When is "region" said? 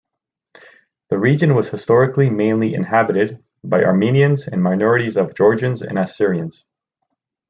1.19-1.53